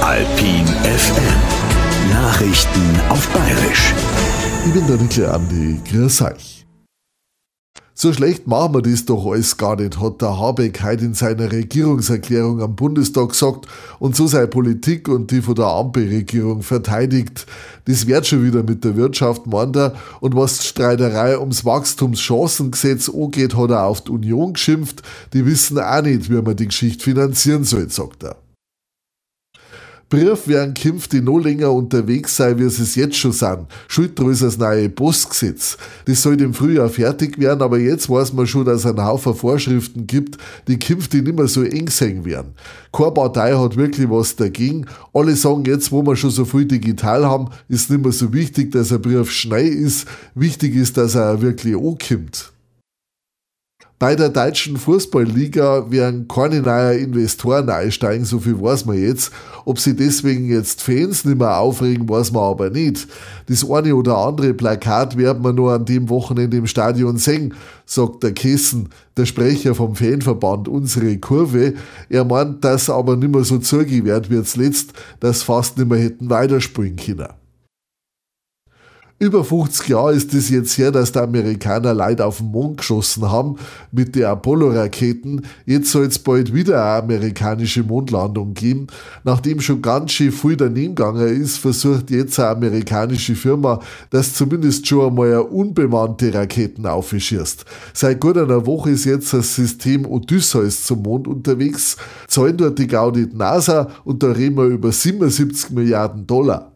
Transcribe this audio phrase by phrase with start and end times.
[0.00, 2.10] Alpin FM.
[2.10, 3.92] Nachrichten auf Bayerisch.
[4.66, 5.80] Ich bin der Nickel Andi.
[5.90, 6.56] Grüß euch.
[7.98, 11.50] So schlecht machen wir das doch alles gar nicht, hat der Habeck heute in seiner
[11.50, 13.66] Regierungserklärung am Bundestag gesagt
[13.98, 17.46] und so seine Politik und die von der Ampelregierung verteidigt.
[17.86, 19.94] Das wird schon wieder mit der Wirtschaft, meint er.
[20.20, 25.00] Und was die Streiterei ums Wachstumschancengesetz angeht, hat er auf die Union geschimpft.
[25.32, 28.36] Die wissen auch nicht, wie man die Geschichte finanzieren soll, sagt er.
[30.08, 33.66] Brief werden künftig noch länger unterwegs sein, wie sie es jetzt schon sind.
[33.88, 35.76] Schuld ist das neue Postgesetz.
[36.04, 39.34] Das soll im Frühjahr fertig werden, aber jetzt weiß man schon, dass es einen Haufen
[39.34, 40.38] Vorschriften gibt,
[40.68, 42.52] die künftig nicht mehr so eng sein werden.
[42.92, 44.86] Keine Partei hat wirklich was dagegen.
[45.12, 48.70] Alle sagen jetzt, wo wir schon so viel digital haben, ist nicht mehr so wichtig,
[48.70, 50.06] dass ein Brief schnell ist.
[50.36, 52.52] Wichtig ist, dass er auch wirklich ankommt.
[53.98, 59.32] Bei der deutschen Fußballliga werden keine neuen Investoren einsteigen, so viel weiß man jetzt.
[59.64, 63.08] Ob sie deswegen jetzt Fans nicht mehr aufregen, weiß man aber nicht.
[63.48, 67.54] Das eine oder andere Plakat werden wir nur an dem Wochenende im Stadion sehen,
[67.86, 71.72] sagt der Kessen, der Sprecher vom Fanverband Unsere Kurve.
[72.10, 76.28] Er meint, dass aber nicht mehr so zugewehrt wird zuletzt, dass fast nicht mehr hätten
[76.28, 77.28] weiterspielen können.
[79.18, 83.30] Über 50 Jahre ist es jetzt her, dass die Amerikaner Leute auf den Mond geschossen
[83.30, 83.56] haben
[83.90, 85.46] mit den Apollo-Raketen.
[85.64, 88.88] Jetzt soll es bald wieder eine amerikanische Mondlandung geben.
[89.24, 94.86] Nachdem schon ganz schön viel daneben gegangen ist, versucht jetzt eine amerikanische Firma, dass zumindest
[94.86, 97.64] schon einmal eine unbemannte Raketen aufschießt.
[97.94, 101.96] Seit gut einer Woche ist jetzt das System Odysseus zum Mond unterwegs.
[102.28, 106.75] Zahlen dort die Gaudi NASA und da reden wir über 77 Milliarden Dollar.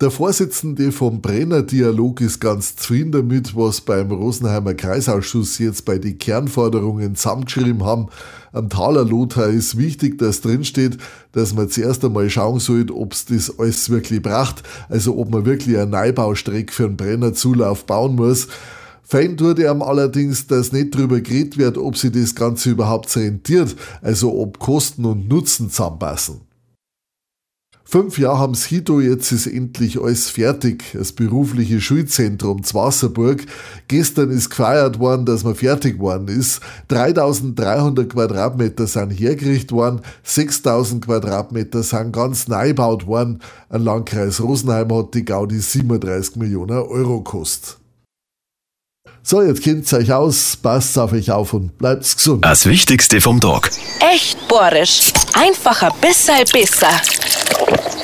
[0.00, 5.98] Der Vorsitzende vom Brenner Dialog ist ganz zufrieden damit, was beim Rosenheimer Kreisausschuss jetzt bei
[5.98, 8.06] den Kernforderungen zusammengeschrieben haben.
[8.54, 10.96] Am Taler Lothar ist wichtig, dass drinsteht,
[11.32, 15.44] dass man zuerst einmal schauen sollte, ob es das alles wirklich braucht, also ob man
[15.44, 18.48] wirklich eine Neubaustrecke für einen Brennerzulauf bauen muss.
[19.02, 23.76] Fein tut er allerdings, dass nicht darüber geredet wird, ob sie das Ganze überhaupt rentiert,
[24.00, 26.49] also ob Kosten und Nutzen zusammenpassen.
[27.90, 30.84] Fünf Jahre haben sie Hito, jetzt ist endlich alles fertig.
[30.92, 33.44] Das berufliche Schulzentrum zu Wasserburg.
[33.88, 36.60] Gestern ist gefeiert worden, dass man fertig worden ist.
[36.86, 43.40] 3300 Quadratmeter sind hergerichtet worden, 6000 Quadratmeter sind ganz neu gebaut worden.
[43.70, 47.78] Ein Landkreis Rosenheim hat die Gaudi 37 Millionen Euro gekostet.
[49.24, 52.44] So, jetzt kennt ihr euch aus, passt auf euch auf und bleibt gesund.
[52.44, 53.72] Das Wichtigste vom Tag.
[54.12, 55.12] Echt bohrisch.
[55.34, 56.36] Einfach ein bisschen
[57.66, 58.00] besser.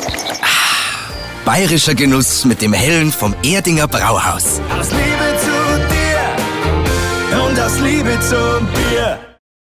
[1.45, 4.61] Bayerischer Genuss mit dem Hellen vom Erdinger Brauhaus.
[4.79, 5.57] Aus Liebe zu
[5.93, 9.26] dir und aus Liebe zum Bier